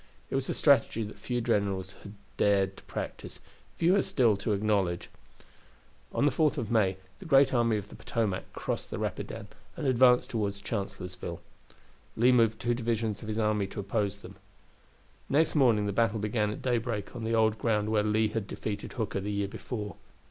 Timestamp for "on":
6.11-6.25, 17.15-17.23